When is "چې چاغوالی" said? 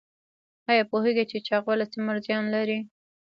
1.31-1.85